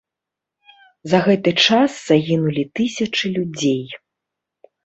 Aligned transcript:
За 1.11 1.19
гэты 1.27 1.53
час 1.67 1.91
загінулі 2.13 2.63
тысячы 2.81 3.25
людзей. 3.37 3.83